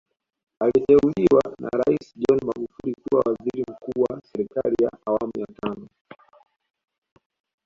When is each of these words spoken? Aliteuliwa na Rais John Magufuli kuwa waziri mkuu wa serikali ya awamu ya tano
Aliteuliwa 0.63 1.41
na 1.59 1.69
Rais 1.69 2.13
John 2.15 2.39
Magufuli 2.45 2.95
kuwa 2.95 3.21
waziri 3.25 3.65
mkuu 3.71 4.01
wa 4.01 4.21
serikali 4.23 4.75
ya 4.83 4.91
awamu 5.05 5.33
ya 5.37 5.47
tano 5.61 5.87